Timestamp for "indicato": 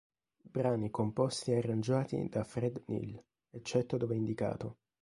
4.15-4.77